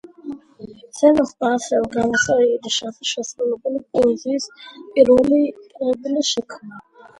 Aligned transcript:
ზამენჰოფმა 0.99 1.51
ასევე 1.57 1.81
გამოსცა 1.97 2.37
იდიშზე 2.45 2.91
შესრულებული 3.11 3.83
პოეზიის 3.99 4.49
პირველი 4.81 5.45
კრებული 5.71 6.27
შექმნა. 6.35 6.85